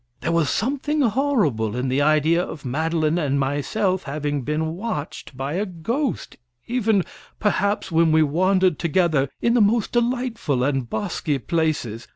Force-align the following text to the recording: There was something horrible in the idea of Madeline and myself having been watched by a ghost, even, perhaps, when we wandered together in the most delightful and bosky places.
There 0.21 0.31
was 0.31 0.49
something 0.49 1.01
horrible 1.01 1.75
in 1.75 1.87
the 1.87 2.01
idea 2.01 2.41
of 2.43 2.65
Madeline 2.65 3.19
and 3.19 3.39
myself 3.39 4.01
having 4.01 4.41
been 4.41 4.75
watched 4.75 5.37
by 5.37 5.53
a 5.53 5.65
ghost, 5.67 6.37
even, 6.65 7.03
perhaps, 7.39 7.91
when 7.91 8.11
we 8.11 8.23
wandered 8.23 8.79
together 8.79 9.29
in 9.43 9.53
the 9.53 9.61
most 9.61 9.91
delightful 9.91 10.63
and 10.63 10.89
bosky 10.89 11.37
places. 11.37 12.07